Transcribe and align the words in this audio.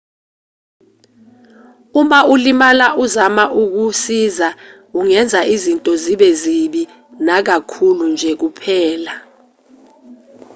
uma 2.01 2.19
ulimala 2.33 2.87
uzama 3.03 3.43
ukusiza 3.61 4.47
ungenza 4.99 5.39
izinto 5.53 5.91
zibe 6.03 6.29
zibi 6.41 6.81
nakakhulu 7.25 8.03
nje 8.13 8.31
kuphela 8.41 9.13